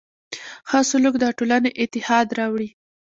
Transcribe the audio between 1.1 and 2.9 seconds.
د ټولنې اتحاد راوړي.